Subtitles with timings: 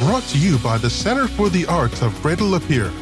[0.00, 2.92] brought to you by the Center for the Arts of Greater Lapeer.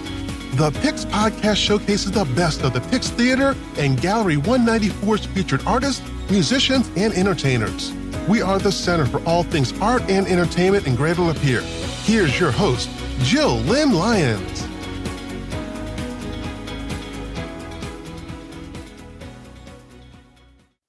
[0.56, 6.02] The Pix podcast showcases the best of the Pix Theater and Gallery 194's featured artists,
[6.30, 7.92] musicians, and entertainers.
[8.26, 11.60] We are the center for all things art and entertainment in Greater Lapeer.
[12.04, 12.88] Here's your host,
[13.18, 14.66] Jill Lynn Lyons.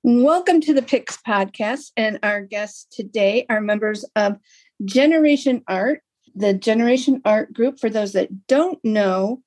[0.04, 4.38] Welcome to the Pix podcast, and our guests today are members of
[4.86, 6.02] Generation Art.
[6.36, 9.42] The Generation Art group, for those that don't know,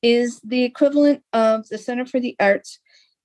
[0.00, 2.78] is the equivalent of the Center for the Arts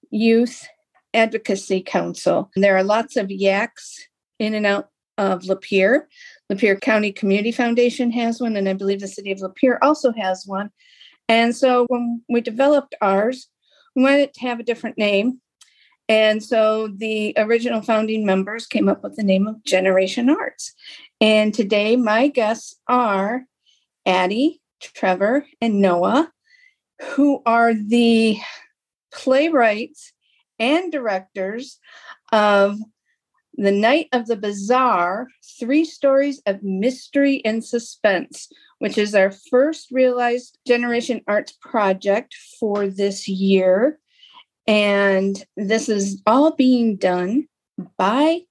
[0.09, 0.67] Youth
[1.13, 2.49] Advocacy Council.
[2.55, 3.99] There are lots of YACs
[4.39, 6.05] in and out of Lapeer.
[6.51, 10.45] Lapeer County Community Foundation has one, and I believe the city of Lapeer also has
[10.47, 10.71] one.
[11.29, 13.47] And so when we developed ours,
[13.95, 15.41] we wanted to have a different name.
[16.09, 20.73] And so the original founding members came up with the name of Generation Arts.
[21.21, 23.43] And today, my guests are
[24.07, 26.31] Addie, Trevor, and Noah,
[27.13, 28.39] who are the
[29.13, 30.13] playwrights
[30.57, 31.77] and directors
[32.31, 32.79] of
[33.53, 35.27] The Night of the Bazaar
[35.59, 38.49] Three Stories of Mystery and Suspense,
[38.79, 43.99] which is our first realized Generation Arts project for this year.
[44.65, 47.47] And this is all being done
[47.95, 48.41] by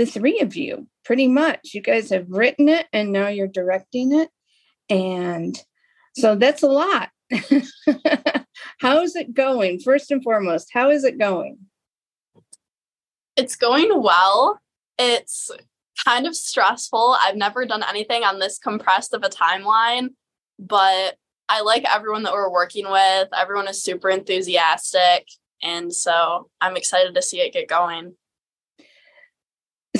[0.00, 1.74] the three of you, pretty much.
[1.74, 4.30] You guys have written it and now you're directing it.
[4.88, 5.62] And
[6.16, 7.10] so that's a lot.
[8.80, 9.78] how is it going?
[9.78, 11.58] First and foremost, how is it going?
[13.36, 14.58] It's going well.
[14.98, 15.50] It's
[16.02, 17.18] kind of stressful.
[17.20, 20.14] I've never done anything on this compressed of a timeline,
[20.58, 21.16] but
[21.50, 23.28] I like everyone that we're working with.
[23.38, 25.28] Everyone is super enthusiastic.
[25.62, 28.14] And so I'm excited to see it get going.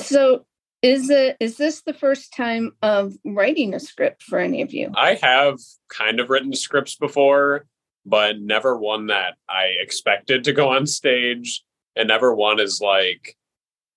[0.06, 0.44] So
[0.82, 4.90] is it is this the first time of writing a script for any of you?
[4.96, 7.66] I have kind of written scripts before,
[8.06, 11.62] but never one that I expected to go on stage,
[11.96, 13.36] and never one is like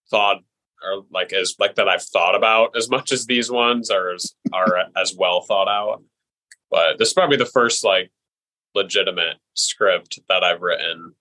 [0.09, 0.43] thought
[0.83, 4.35] or like as like that I've thought about as much as these ones are as
[4.51, 6.03] are as well thought out.
[6.69, 8.11] But this is probably the first like
[8.75, 11.15] legitimate script that I've written.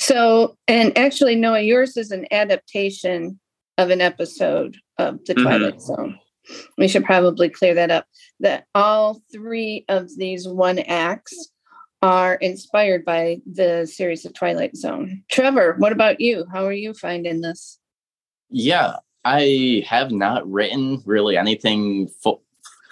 [0.00, 3.38] So, and actually, Noah, yours is an adaptation
[3.76, 5.94] of an episode of The Twilight mm-hmm.
[5.94, 6.18] Zone.
[6.78, 8.06] We should probably clear that up.
[8.40, 11.50] That all three of these one acts
[12.00, 15.22] are inspired by the series of Twilight Zone.
[15.30, 16.46] Trevor, what about you?
[16.50, 17.78] How are you finding this?
[18.48, 18.96] Yeah,
[19.26, 22.40] I have not written really anything fu-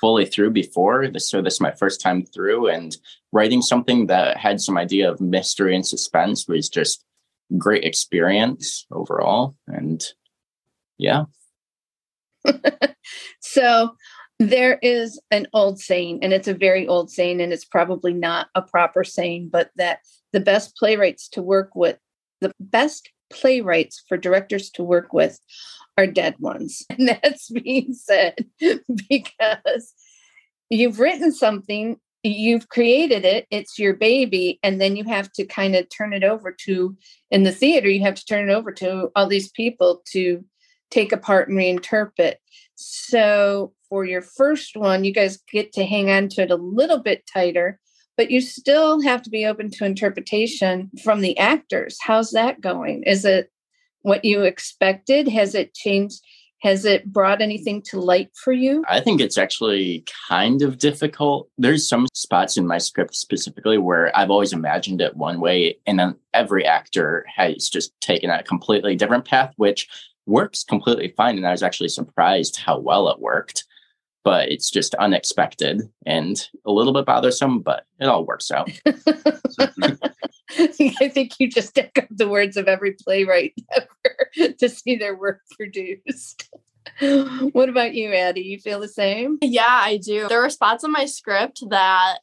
[0.00, 1.08] fully through before.
[1.08, 2.96] This, so this is my first time through, and
[3.32, 7.04] writing something that had some idea of mystery and suspense was just
[7.56, 9.56] great experience overall.
[9.66, 10.04] And
[10.98, 11.24] yeah.
[13.40, 13.96] so
[14.38, 18.48] there is an old saying, and it's a very old saying, and it's probably not
[18.54, 20.00] a proper saying, but that
[20.32, 21.98] the best playwrights to work with,
[22.40, 25.38] the best playwrights for directors to work with
[25.96, 26.84] are dead ones.
[26.90, 28.46] And that's being said
[29.08, 29.94] because
[30.70, 35.74] you've written something, you've created it, it's your baby, and then you have to kind
[35.76, 36.96] of turn it over to,
[37.30, 40.44] in the theater, you have to turn it over to all these people to
[40.90, 42.34] take apart and reinterpret.
[42.74, 46.98] So for your first one, you guys get to hang on to it a little
[46.98, 47.78] bit tighter,
[48.18, 51.96] but you still have to be open to interpretation from the actors.
[52.02, 53.04] How's that going?
[53.04, 53.50] Is it
[54.02, 55.28] what you expected?
[55.28, 56.20] Has it changed?
[56.62, 58.82] Has it brought anything to light for you?
[58.88, 61.48] I think it's actually kind of difficult.
[61.56, 66.00] There's some spots in my script specifically where I've always imagined it one way, and
[66.00, 69.88] then every actor has just taken a completely different path, which
[70.26, 71.36] works completely fine.
[71.36, 73.64] And I was actually surprised how well it worked.
[74.28, 78.70] But it's just unexpected and a little bit bothersome, but it all works out.
[78.86, 78.92] I
[81.08, 86.46] think you just echoed the words of every playwright ever to see their work produced.
[87.52, 88.42] what about you, Addie?
[88.42, 89.38] You feel the same?
[89.40, 90.28] Yeah, I do.
[90.28, 92.18] There are spots in my script that,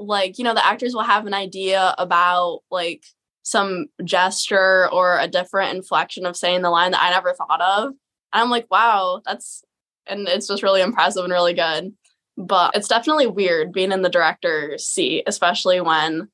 [0.00, 3.04] like, you know, the actors will have an idea about, like,
[3.44, 7.90] some gesture or a different inflection of saying the line that I never thought of.
[8.32, 9.62] And I'm like, wow, that's,
[10.06, 11.92] and it's just really impressive and really good.
[12.36, 16.28] But it's definitely weird being in the director's seat, especially when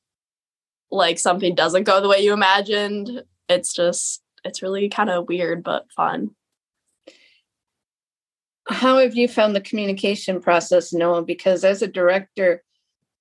[0.91, 3.23] like something doesn't go the way you imagined.
[3.49, 6.31] It's just, it's really kind of weird, but fun.
[8.67, 11.23] How have you found the communication process, Noah?
[11.23, 12.63] Because as a director,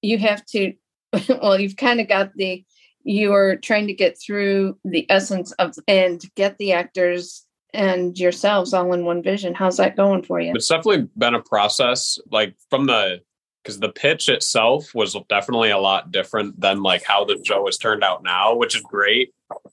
[0.00, 0.74] you have to,
[1.28, 2.64] well, you've kind of got the
[3.04, 8.92] you're trying to get through the essence of and get the actors and yourselves all
[8.92, 9.54] in one vision.
[9.54, 10.52] How's that going for you?
[10.54, 13.20] It's definitely been a process, like from the
[13.62, 17.78] because the pitch itself was definitely a lot different than like how the show has
[17.78, 19.32] turned out now, which is great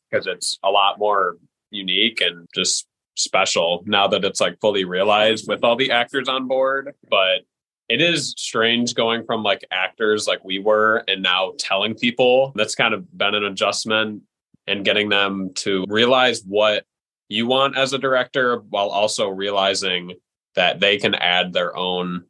[0.10, 1.38] because it's a lot more
[1.72, 2.86] unique and just
[3.16, 6.94] special now that it's like fully realized with all the actors on board.
[7.10, 7.42] But
[7.90, 12.76] it is strange going from like actors like we were and now telling people that's
[12.76, 14.22] kind of been an adjustment
[14.68, 16.86] and getting them to realize what
[17.30, 20.14] you want as a director while also realizing
[20.56, 22.26] that they can add their own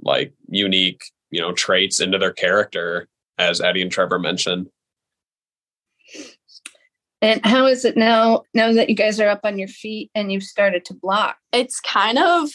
[0.00, 3.08] like unique you know traits into their character
[3.38, 4.68] as addie and trevor mentioned.
[7.20, 10.32] And how is it now now that you guys are up on your feet and
[10.32, 11.36] you've started to block?
[11.52, 12.50] It's kind of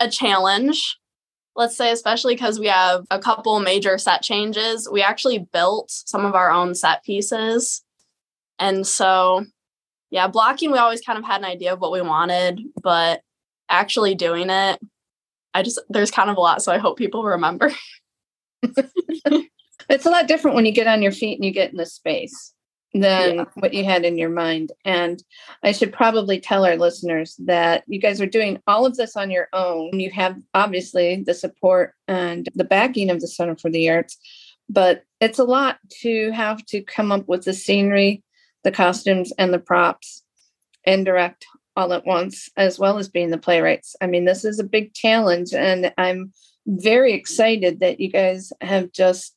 [0.00, 0.98] a challenge
[1.58, 4.88] let's say especially because we have a couple major set changes.
[4.90, 7.82] We actually built some of our own set pieces.
[8.60, 9.44] And so
[10.10, 13.20] yeah blocking we always kind of had an idea of what we wanted but
[13.68, 14.80] actually doing it
[15.54, 17.72] I just there's kind of a lot, so I hope people remember.
[18.62, 21.86] it's a lot different when you get on your feet and you get in the
[21.86, 22.54] space
[22.94, 23.44] than yeah.
[23.54, 24.72] what you had in your mind.
[24.84, 25.22] And
[25.62, 29.30] I should probably tell our listeners that you guys are doing all of this on
[29.30, 29.98] your own.
[29.98, 34.16] You have obviously the support and the backing of the Center for the Arts,
[34.68, 38.22] but it's a lot to have to come up with the scenery,
[38.68, 40.22] the costumes, and the props
[40.84, 43.96] and direct all at once, as well as being the playwrights.
[44.02, 46.32] I mean, this is a big challenge, and I'm
[46.66, 49.34] very excited that you guys have just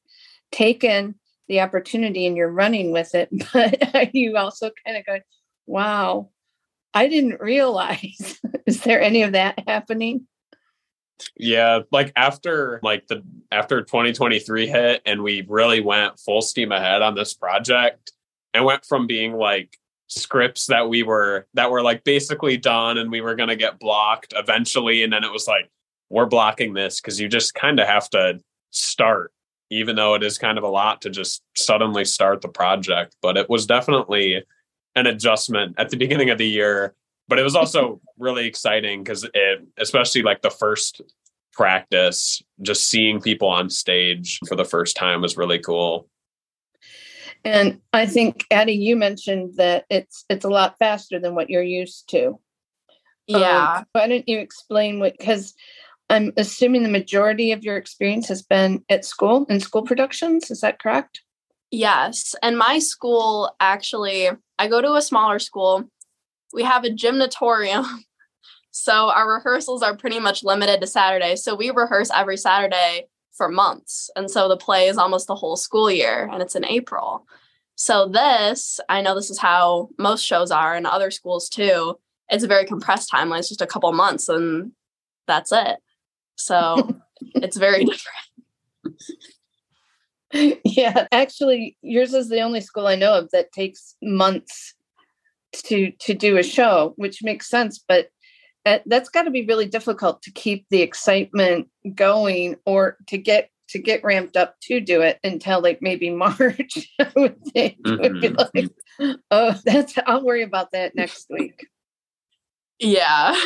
[0.51, 1.15] taken
[1.47, 3.29] the opportunity and you're running with it.
[3.53, 5.19] But you also kind of go,
[5.65, 6.29] wow,
[6.93, 8.39] I didn't realize.
[8.65, 10.27] is there any of that happening?
[11.37, 17.01] Yeah, like after like the after 2023 hit and we really went full steam ahead
[17.01, 18.10] on this project
[18.53, 19.77] and went from being like
[20.07, 23.79] scripts that we were that were like basically done and we were going to get
[23.79, 25.69] blocked eventually and then it was like
[26.09, 28.39] we're blocking this because you just kind of have to
[28.71, 29.31] start
[29.69, 33.15] even though it is kind of a lot to just suddenly start the project.
[33.21, 34.43] But it was definitely
[34.95, 36.93] an adjustment at the beginning of the year
[37.31, 41.01] but it was also really exciting because it especially like the first
[41.53, 46.07] practice just seeing people on stage for the first time was really cool
[47.43, 51.63] and I think Addie, you mentioned that it's it's a lot faster than what you're
[51.63, 52.39] used to.
[53.27, 53.77] Yeah.
[53.77, 55.17] Um, why don't you explain what?
[55.17, 55.53] Because
[56.09, 60.51] I'm assuming the majority of your experience has been at school in school productions.
[60.51, 61.21] Is that correct?
[61.71, 62.35] Yes.
[62.43, 64.29] And my school actually,
[64.59, 65.89] I go to a smaller school.
[66.53, 67.85] We have a gymnatorium.
[68.73, 71.35] So our rehearsals are pretty much limited to Saturday.
[71.35, 74.09] So we rehearse every Saturday for months.
[74.15, 77.25] And so the play is almost the whole school year and it's in April.
[77.75, 81.97] So this, I know this is how most shows are in other schools too.
[82.29, 83.39] It's a very compressed timeline.
[83.39, 84.71] It's just a couple months and
[85.27, 85.77] that's it.
[86.35, 87.01] So
[87.35, 88.17] it's very different.
[90.63, 94.73] Yeah, actually yours is the only school I know of that takes months
[95.65, 98.07] to to do a show, which makes sense, but
[98.63, 103.79] that's got to be really difficult to keep the excitement going or to get to
[103.79, 106.89] get ramped up to do it until like maybe March.
[106.99, 108.01] I would think mm-hmm.
[108.01, 108.59] would be mm-hmm.
[109.07, 111.67] like, oh, that's I'll worry about that next week.
[112.79, 113.39] Yeah.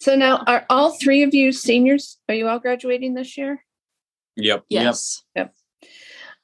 [0.00, 2.18] so now are all three of you seniors?
[2.28, 3.64] Are you all graduating this year?
[4.36, 4.64] Yep.
[4.68, 5.22] Yes.
[5.34, 5.54] Yep.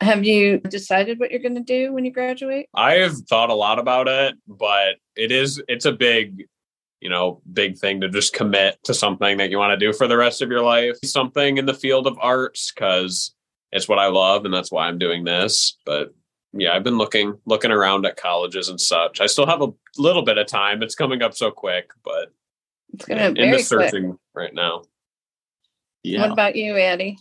[0.00, 2.68] Have you decided what you're going to do when you graduate?
[2.74, 6.46] I have thought a lot about it, but it is it's a big
[7.04, 10.08] you know, big thing to just commit to something that you want to do for
[10.08, 13.34] the rest of your life, something in the field of arts, because
[13.72, 15.76] it's what I love and that's why I'm doing this.
[15.84, 16.14] But
[16.54, 19.20] yeah, I've been looking looking around at colleges and such.
[19.20, 19.68] I still have a
[19.98, 20.82] little bit of time.
[20.82, 22.32] It's coming up so quick, but
[22.94, 24.20] it's gonna in the searching quick.
[24.34, 24.84] right now.
[26.02, 26.22] Yeah.
[26.22, 27.18] What about you, Addie?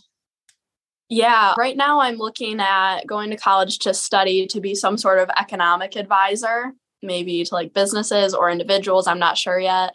[1.10, 5.18] Yeah, right now I'm looking at going to college to study to be some sort
[5.18, 6.72] of economic advisor
[7.04, 9.06] maybe to like businesses or individuals.
[9.06, 9.94] I'm not sure yet.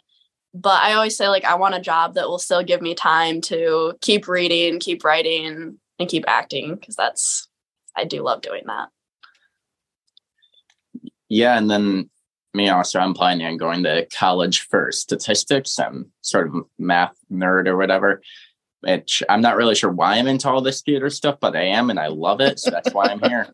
[0.52, 3.40] But I always say, like, I want a job that will still give me time
[3.42, 7.48] to keep reading, keep writing, and keep acting because that's,
[7.96, 8.88] I do love doing that.
[11.28, 11.56] Yeah.
[11.56, 12.10] And then
[12.52, 15.78] me also, I'm planning on going to college for statistics.
[15.78, 18.20] I'm sort of math nerd or whatever
[18.80, 21.90] which I'm not really sure why I'm into all this theater stuff, but I am
[21.90, 22.58] and I love it.
[22.58, 23.48] So that's why I'm here.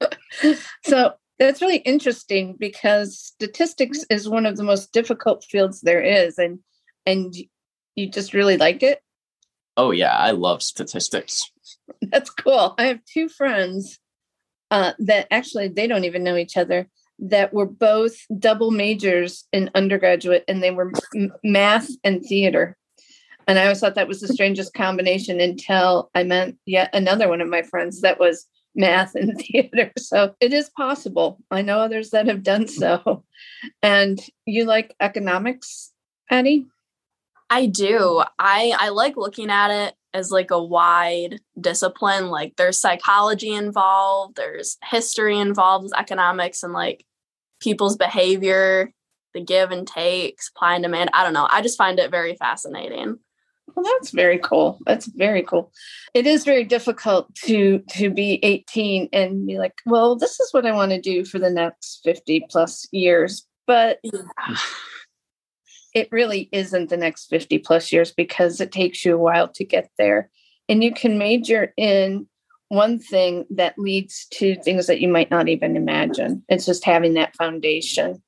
[0.84, 6.38] so that's really interesting because statistics is one of the most difficult fields there is
[6.38, 6.60] and
[7.04, 7.34] and
[7.94, 9.02] you just really like it?
[9.76, 11.50] Oh yeah i love statistics.
[12.02, 12.74] That's cool.
[12.78, 13.98] I have two friends
[14.70, 16.88] uh, that actually they don't even know each other
[17.18, 22.76] that were both double majors in undergraduate, and they were m- math and theater.
[23.48, 27.40] And I always thought that was the strangest combination until I met yet another one
[27.40, 29.92] of my friends that was math and theater.
[29.98, 31.38] So it is possible.
[31.50, 33.24] I know others that have done so.
[33.82, 35.92] And you like economics,
[36.30, 36.66] Addie?
[37.50, 38.22] I do.
[38.38, 42.28] I I like looking at it as like a wide discipline.
[42.30, 47.04] Like there's psychology involved, there's history involved, there's economics and like
[47.60, 48.92] people's behavior,
[49.34, 51.10] the give and take, supply and demand.
[51.12, 51.48] I don't know.
[51.50, 53.18] I just find it very fascinating.
[53.76, 54.78] Well, that's very cool.
[54.86, 55.70] That's very cool.
[56.14, 60.64] It is very difficult to to be 18 and be like, well, this is what
[60.64, 63.46] I want to do for the next 50 plus years.
[63.66, 64.00] But
[65.94, 69.64] it really isn't the next 50 plus years because it takes you a while to
[69.64, 70.30] get there.
[70.70, 72.26] And you can major in
[72.68, 76.42] one thing that leads to things that you might not even imagine.
[76.48, 78.22] It's just having that foundation.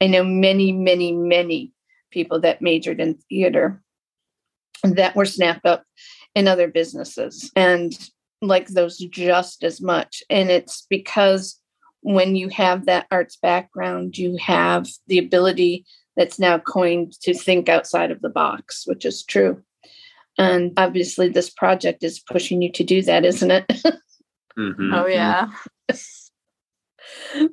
[0.00, 1.72] I know many, many, many
[2.10, 3.82] people that majored in theater
[4.82, 5.84] that were snapped up
[6.34, 8.10] in other businesses and
[8.42, 10.22] like those just as much.
[10.30, 11.60] And it's because
[12.02, 15.84] when you have that arts background, you have the ability
[16.16, 19.62] that's now coined to think outside of the box, which is true.
[20.38, 23.66] And obviously, this project is pushing you to do that, isn't it?
[24.58, 24.94] mm-hmm.
[24.94, 25.48] Oh, yeah.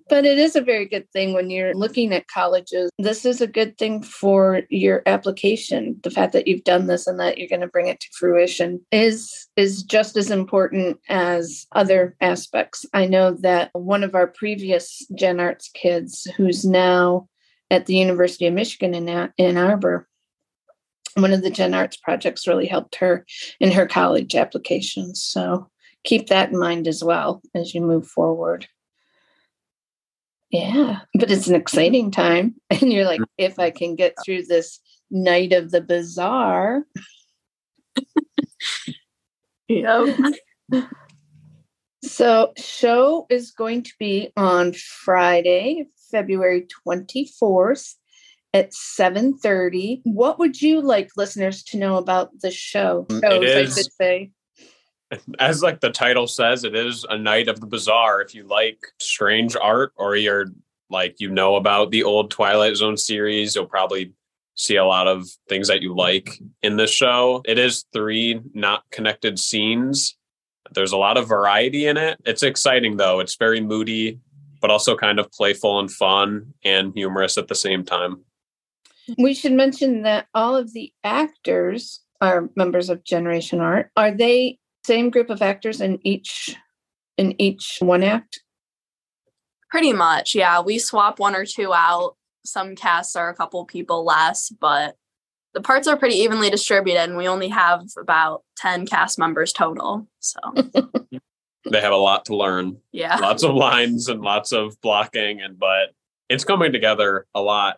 [0.09, 2.89] But it is a very good thing when you're looking at colleges.
[2.97, 5.99] This is a good thing for your application.
[6.03, 8.85] The fact that you've done this and that you're going to bring it to fruition
[8.91, 12.85] is is just as important as other aspects.
[12.93, 17.27] I know that one of our previous Gen Arts kids who's now
[17.69, 20.07] at the University of Michigan in Ann Arbor.
[21.15, 23.25] One of the Gen Arts projects really helped her
[23.59, 25.21] in her college applications.
[25.21, 25.69] So
[26.03, 28.67] keep that in mind as well as you move forward.
[30.49, 32.55] Yeah, but it's an exciting time.
[32.69, 33.43] And you're like, mm-hmm.
[33.43, 36.85] if I can get through this night of the bazaar.
[39.67, 40.17] yep.
[42.03, 47.95] So, show is going to be on Friday, February 24th
[48.53, 50.01] at 7.30.
[50.03, 53.05] What would you like listeners to know about the show?
[53.09, 54.31] Mm, Shows, it is, I should say.
[55.39, 58.21] As like the title says, it is a night of the bazaar.
[58.21, 60.47] If you like strange art or you're
[60.89, 64.13] like you know about the old Twilight Zone series, you'll probably
[64.55, 67.41] see a lot of things that you like in this show.
[67.45, 70.17] It is three not connected scenes.
[70.73, 72.19] There's a lot of variety in it.
[72.25, 73.19] It's exciting though.
[73.19, 74.19] It's very moody
[74.61, 78.21] but also kind of playful and fun and humorous at the same time.
[79.17, 83.91] We should mention that all of the actors are members of Generation Art.
[83.95, 86.55] Are they same group of actors in each
[87.17, 88.41] in each one act?
[89.69, 90.61] Pretty much, yeah.
[90.61, 92.15] We swap one or two out.
[92.45, 94.95] Some casts are a couple people less, but
[95.53, 100.07] the parts are pretty evenly distributed and we only have about 10 cast members total.
[100.19, 100.39] So
[101.69, 102.77] they have a lot to learn.
[102.93, 103.17] Yeah.
[103.17, 105.89] Lots of lines and lots of blocking and but
[106.29, 107.77] it's coming together a lot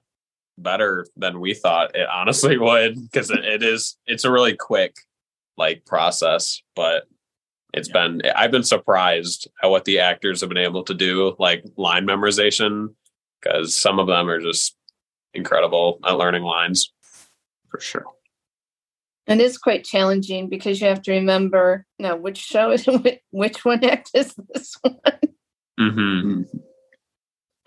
[0.57, 4.93] better than we thought it honestly would because it, it is it's a really quick
[5.59, 7.03] like process but
[7.73, 8.07] it's yeah.
[8.07, 12.07] been i've been surprised at what the actors have been able to do like line
[12.07, 12.87] memorization
[13.39, 14.75] because some of them are just
[15.35, 16.91] incredible at learning lines
[17.69, 18.05] for sure
[19.27, 22.87] And it is quite challenging because you have to remember now which show is
[23.29, 24.97] which one act is this one.
[25.79, 26.41] Mm-hmm.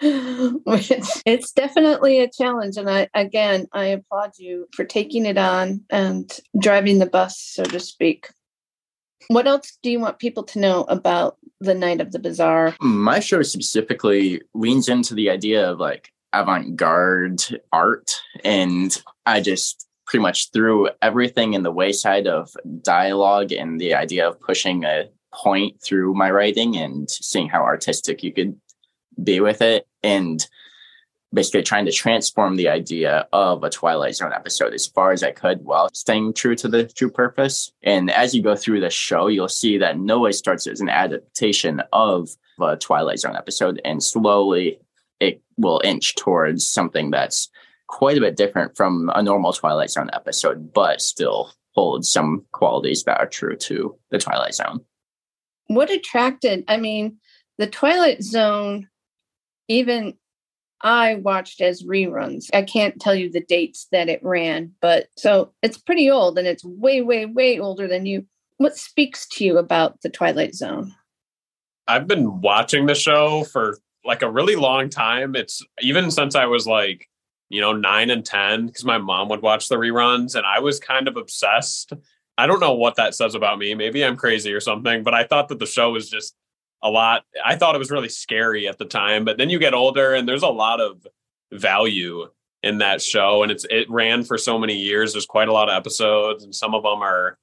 [0.67, 5.85] it's, it's definitely a challenge, and I again I applaud you for taking it on
[5.91, 6.29] and
[6.59, 8.29] driving the bus, so to speak.
[9.29, 12.75] What else do you want people to know about the Night of the Bazaar?
[12.81, 18.11] My show specifically leans into the idea of like avant-garde art,
[18.45, 22.51] and I just pretty much threw everything in the wayside of
[22.83, 28.25] dialogue and the idea of pushing a point through my writing and seeing how artistic
[28.25, 28.61] you could
[29.23, 30.47] be with it and
[31.35, 35.31] basically trying to transform the idea of a twilight zone episode as far as i
[35.31, 39.29] could while staying true to the true purpose and as you go through the show
[39.29, 42.29] you'll see that noah starts as an adaptation of
[42.61, 44.79] a twilight zone episode and slowly
[45.21, 47.49] it will inch towards something that's
[47.93, 53.05] quite a bit different from a normal Twilight Zone episode, but still holds some qualities
[53.05, 54.81] that are true to the Twilight Zone.
[55.67, 57.19] What attracted, I mean,
[57.59, 58.89] the Twilight Zone,
[59.69, 60.15] even
[60.83, 62.47] I watched as reruns.
[62.53, 66.47] I can't tell you the dates that it ran, but so it's pretty old and
[66.47, 68.27] it's way, way, way older than you.
[68.57, 70.95] What speaks to you about the Twilight Zone?
[71.87, 75.37] I've been watching the show for like a really long time.
[75.37, 77.09] It's even since I was like,
[77.49, 80.81] you know, nine and 10, because my mom would watch the reruns and I was
[80.81, 81.93] kind of obsessed.
[82.39, 83.75] I don't know what that says about me.
[83.75, 86.35] Maybe I'm crazy or something, but I thought that the show was just
[86.83, 87.25] a lot.
[87.45, 90.29] I thought it was really scary at the time, but then you get older and
[90.29, 91.07] there's a lot of
[91.53, 92.27] value
[92.63, 95.69] in that show and it's it ran for so many years there's quite a lot
[95.69, 97.37] of episodes and some of them are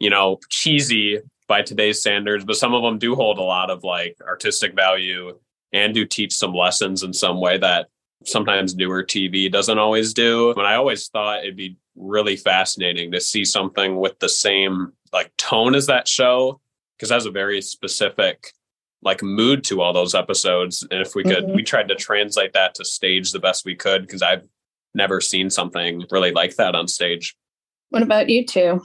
[0.00, 3.84] you know cheesy by today's standards but some of them do hold a lot of
[3.84, 5.38] like artistic value
[5.72, 7.86] and do teach some lessons in some way that
[8.24, 13.20] sometimes newer tv doesn't always do and i always thought it'd be really fascinating to
[13.20, 16.60] see something with the same like tone as that show
[16.96, 18.52] because that's a very specific
[19.04, 21.54] like mood to all those episodes and if we could mm-hmm.
[21.54, 24.48] we tried to translate that to stage the best we could because i've
[24.94, 27.36] never seen something really like that on stage.
[27.90, 28.82] What about you two?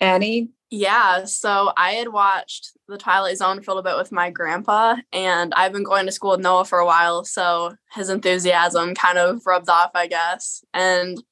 [0.00, 0.50] Addie?
[0.70, 4.96] Yeah, so I had watched The Twilight Zone for a little bit with my grandpa,
[5.12, 9.16] and I've been going to school with Noah for a while, so his enthusiasm kind
[9.16, 10.64] of rubbed off, I guess.
[10.74, 11.22] And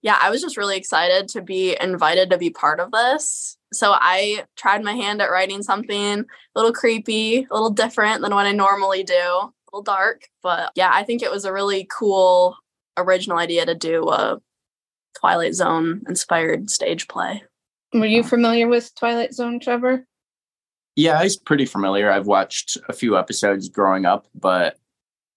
[0.00, 3.57] yeah, I was just really excited to be invited to be part of this.
[3.72, 8.34] So I tried my hand at writing something a little creepy, a little different than
[8.34, 10.28] what I normally do, a little dark.
[10.42, 12.56] But yeah, I think it was a really cool
[12.96, 14.40] original idea to do a
[15.18, 17.42] Twilight Zone inspired stage play.
[17.92, 20.06] Were you familiar with Twilight Zone, Trevor?
[20.96, 22.10] Yeah, I was pretty familiar.
[22.10, 24.76] I've watched a few episodes growing up, but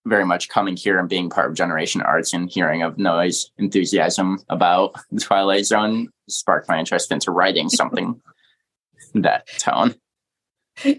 [0.05, 4.39] very much coming here and being part of Generation Arts and hearing of Noah's enthusiasm
[4.49, 8.21] about the Twilight Zone sparked my interest into writing something
[9.13, 9.95] that tone.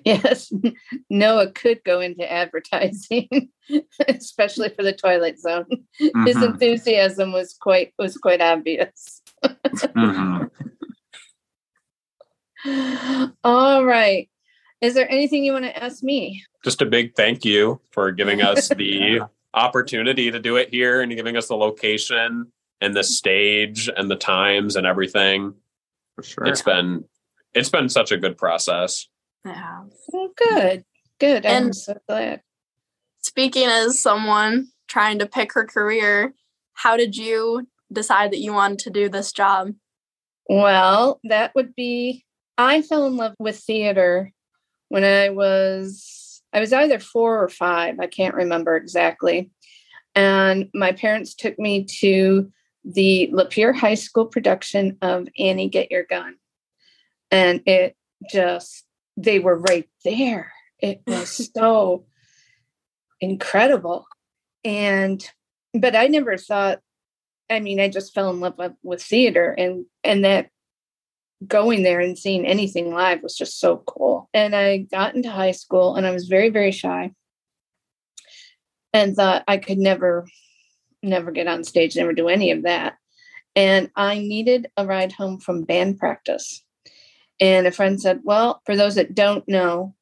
[0.04, 0.52] Yes,
[1.10, 3.48] Noah could go into advertising,
[4.08, 5.66] especially for the Twilight Zone.
[6.00, 6.26] Mm-hmm.
[6.26, 9.22] His enthusiasm was quite was quite obvious.
[9.44, 10.44] mm-hmm.
[13.44, 14.28] All right.
[14.80, 16.44] Is there anything you want to ask me?
[16.64, 19.20] Just a big thank you for giving us the
[19.54, 24.16] opportunity to do it here and giving us the location and the stage and the
[24.16, 25.54] times and everything.
[26.16, 26.46] For sure.
[26.46, 27.04] It's been
[27.54, 29.08] it's been such a good process.
[29.46, 29.84] Yeah.
[30.08, 30.84] Well, good.
[31.18, 31.46] Good.
[31.46, 32.42] And I'm so glad.
[33.22, 36.34] Speaking as someone trying to pick her career,
[36.74, 39.72] how did you decide that you wanted to do this job?
[40.48, 42.24] Well, that would be
[42.58, 44.32] I fell in love with theater
[44.88, 49.50] when I was I was either 4 or 5, I can't remember exactly.
[50.14, 52.52] And my parents took me to
[52.84, 56.36] the Lapeer High School production of Annie Get Your Gun.
[57.30, 57.96] And it
[58.30, 58.84] just
[59.16, 60.52] they were right there.
[60.78, 62.06] It was so
[63.20, 64.06] incredible.
[64.64, 65.24] And
[65.74, 66.80] but I never thought
[67.50, 70.48] I mean, I just fell in love with, with theater and and that
[71.46, 74.28] going there and seeing anything live was just so cool.
[74.32, 77.12] And I got into high school and I was very, very shy
[78.92, 80.26] and thought I could never,
[81.02, 82.94] never get on stage, never do any of that.
[83.54, 86.64] And I needed a ride home from band practice.
[87.40, 89.94] And a friend said, Well, for those that don't know,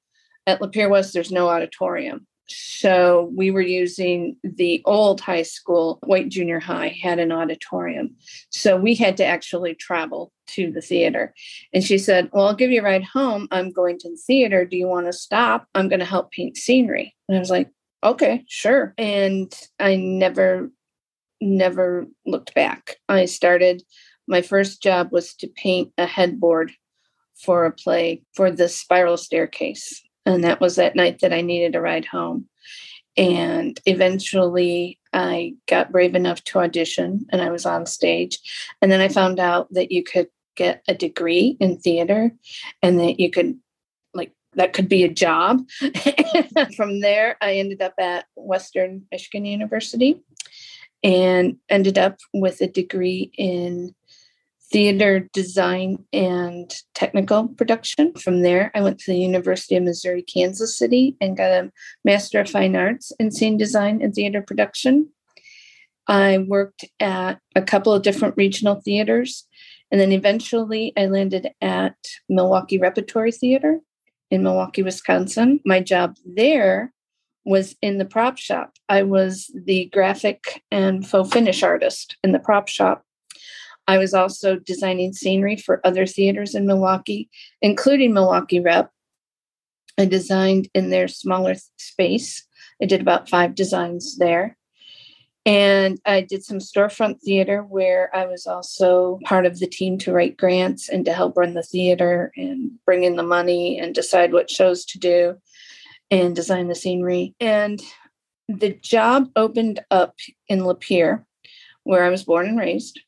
[0.47, 2.27] at Lapeer West, there's no auditorium.
[2.53, 8.17] So we were using the old high school, White Junior High had an auditorium.
[8.51, 11.33] So we had to actually travel to the theater.
[11.73, 13.47] And she said, Well, I'll give you a ride home.
[13.51, 14.65] I'm going to the theater.
[14.65, 15.67] Do you want to stop?
[15.75, 17.15] I'm going to help paint scenery.
[17.29, 17.71] And I was like,
[18.03, 18.95] Okay, sure.
[18.99, 20.71] And I never,
[21.41, 22.97] never looked back.
[23.09, 23.83] I started,
[24.27, 26.73] my first job was to paint a headboard
[27.35, 30.03] for a play for the spiral staircase.
[30.27, 32.47] And that was that night that I needed a ride home.
[33.17, 38.39] And eventually I got brave enough to audition and I was on stage.
[38.81, 42.33] And then I found out that you could get a degree in theater
[42.83, 43.59] and that you could
[44.15, 45.63] like that could be a job.
[46.77, 50.23] From there, I ended up at Western Michigan University
[51.03, 53.95] and ended up with a degree in
[54.71, 58.15] theater design and technical production.
[58.15, 61.73] From there, I went to the University of Missouri, Kansas City, and got a
[62.05, 65.09] Master of Fine Arts in Scene Design and Theater Production.
[66.07, 69.47] I worked at a couple of different regional theaters,
[69.91, 71.97] and then eventually I landed at
[72.29, 73.81] Milwaukee Repertory Theater
[74.31, 75.61] in Milwaukee, Wisconsin.
[75.65, 76.93] My job there
[77.51, 78.73] was in the prop shop.
[78.89, 83.05] I was the graphic and faux finish artist in the prop shop
[83.91, 87.29] I was also designing scenery for other theaters in Milwaukee,
[87.61, 88.89] including Milwaukee Rep.
[89.99, 92.47] I designed in their smaller space.
[92.81, 94.57] I did about five designs there.
[95.45, 100.13] And I did some storefront theater where I was also part of the team to
[100.13, 104.33] write grants and to help run the theater and bring in the money and decide
[104.33, 105.37] what shows to do
[106.11, 107.35] and design the scenery.
[107.41, 107.81] And
[108.49, 110.17] the job opened up
[110.49, 111.25] in Lapeer,
[111.85, 113.01] where I was born and raised.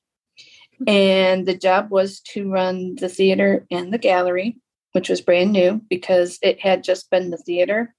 [0.86, 4.58] And the job was to run the theater and the gallery,
[4.92, 7.94] which was brand new because it had just been the theater.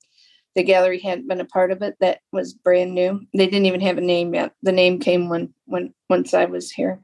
[0.55, 1.95] The gallery hadn't been a part of it.
[1.99, 3.21] That was brand new.
[3.33, 4.53] They didn't even have a name yet.
[4.61, 7.01] The name came when when once I was here.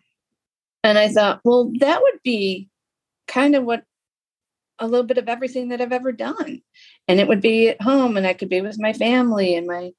[0.83, 2.69] And I thought, well, that would be
[3.27, 3.83] kind of what
[4.79, 6.61] a little bit of everything that I've ever done.
[7.07, 9.91] And it would be at home and I could be with my family and my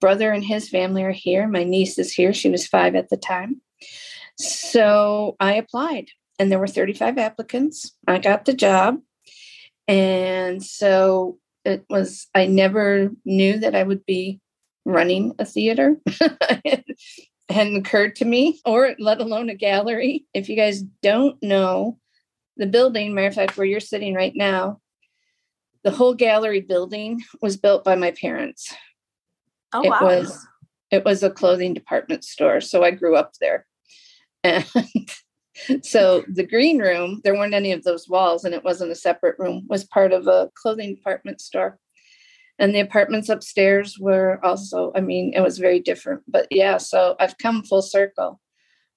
[0.00, 1.48] brother and his family are here.
[1.48, 2.32] My niece is here.
[2.32, 3.60] She was five at the time.
[4.36, 7.92] So I applied and there were 35 applicants.
[8.06, 9.00] I got the job.
[9.86, 14.40] And so it was, I never knew that I would be
[14.84, 15.96] running a theater.
[16.06, 16.84] it
[17.48, 20.26] hadn't occurred to me, or let alone a gallery.
[20.34, 21.98] If you guys don't know
[22.56, 24.80] the building, matter of fact, where you're sitting right now,
[25.82, 28.74] the whole gallery building was built by my parents.
[29.72, 30.02] Oh it wow.
[30.02, 30.46] was
[30.90, 32.60] it was a clothing department store.
[32.60, 33.66] So I grew up there.
[34.44, 34.64] And
[35.82, 39.38] so the green room, there weren't any of those walls and it wasn't a separate
[39.38, 41.78] room, was part of a clothing department store.
[42.58, 46.22] And the apartments upstairs were also, I mean, it was very different.
[46.28, 48.40] But yeah, so I've come full circle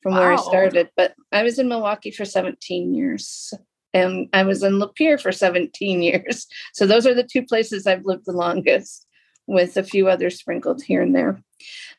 [0.01, 0.89] from where I started.
[0.95, 3.53] But I was in Milwaukee for 17 years.
[3.93, 6.47] And I was in Lapeer for 17 years.
[6.73, 9.07] So those are the two places I've lived the longest,
[9.47, 11.41] with a few others sprinkled here and there.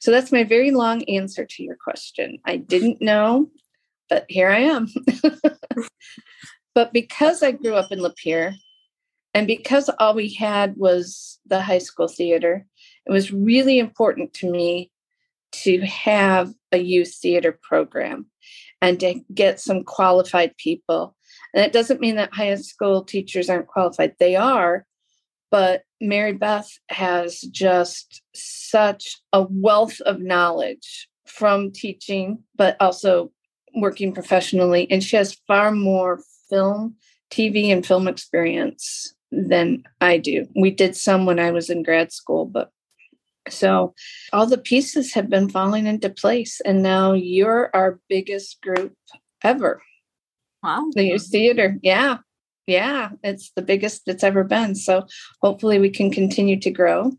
[0.00, 2.38] So that's my very long answer to your question.
[2.44, 3.50] I didn't know,
[4.08, 4.88] but here I am.
[6.74, 8.54] but because I grew up in Lapeer,
[9.34, 12.66] and because all we had was the high school theater,
[13.06, 14.90] it was really important to me
[15.52, 18.26] to have a youth theater program
[18.80, 21.16] and to get some qualified people.
[21.54, 24.86] And it doesn't mean that high school teachers aren't qualified, they are.
[25.50, 33.32] But Mary Beth has just such a wealth of knowledge from teaching, but also
[33.74, 34.86] working professionally.
[34.90, 36.96] And she has far more film,
[37.30, 40.46] TV, and film experience than I do.
[40.54, 42.70] We did some when I was in grad school, but
[43.50, 43.94] so
[44.32, 46.60] all the pieces have been falling into place.
[46.64, 48.94] And now you're our biggest group
[49.42, 49.82] ever.
[50.62, 50.90] Wow.
[50.92, 51.76] The youth theater.
[51.82, 52.18] Yeah.
[52.66, 53.10] Yeah.
[53.22, 54.74] It's the biggest it's ever been.
[54.74, 55.06] So
[55.42, 57.12] hopefully we can continue to grow.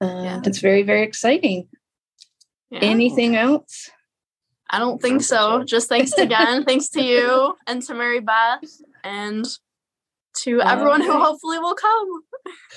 [0.00, 0.40] Uh, Yeah.
[0.44, 1.68] It's very, very exciting.
[2.70, 2.80] Yeah.
[2.82, 3.90] Anything else?
[4.70, 5.62] I don't think so.
[5.62, 6.64] Just thanks again.
[6.66, 8.64] thanks to you and to Mary Beth
[9.04, 9.46] and
[10.38, 12.22] to everyone who hopefully will come.